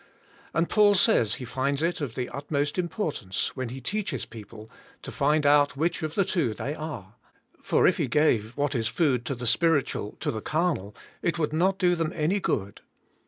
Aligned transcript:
And 0.55 0.67
Paul 0.67 0.95
says 0.95 1.35
he 1.35 1.45
finds 1.45 1.83
it 1.83 2.01
of 2.01 2.15
the 2.15 2.27
utmost 2.29 2.79
importance, 2.79 3.55
when 3.55 3.69
he 3.69 3.79
teaches 3.79 4.25
people, 4.25 4.67
to 5.03 5.11
find 5.11 5.45
out 5.45 5.77
which 5.77 6.01
of 6.01 6.15
the 6.15 6.25
two' 6.25 6.55
they 6.55 6.73
are; 6.73 7.13
for 7.61 7.85
if 7.85 7.97
he 7.97 8.07
g'ave 8.07 8.47
what 8.55 8.73
is 8.73 8.87
food 8.87 9.27
to 9.27 9.35
the 9.35 9.45
spiritual 9.45 10.17
to 10.21 10.31
the 10.31 10.41
carnal 10.41 10.95
it 11.21 11.37
would 11.37 11.53
not 11.53 11.77
do 11.77 11.93
them 11.93 12.11
any 12.15 12.39
g 12.39 12.51
ood. 12.51 12.81